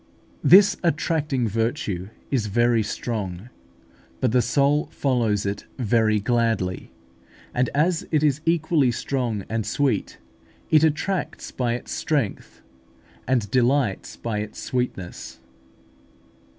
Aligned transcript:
This 0.43 0.77
attracting 0.81 1.47
virtue 1.47 2.09
is 2.31 2.47
very 2.47 2.81
strong 2.81 3.51
but 4.19 4.31
the 4.31 4.41
soul 4.41 4.87
follows 4.87 5.45
it 5.45 5.67
very 5.77 6.19
gladly; 6.19 6.89
and 7.53 7.69
as 7.75 8.07
it 8.09 8.23
is 8.23 8.41
equally 8.43 8.89
strong 8.89 9.45
and 9.47 9.63
sweet, 9.63 10.17
it 10.71 10.83
attracts 10.83 11.51
by 11.51 11.73
its 11.73 11.91
strength 11.91 12.63
and 13.27 13.51
delights 13.51 14.15
by 14.15 14.39
its 14.39 14.59
sweetness. 14.59 15.39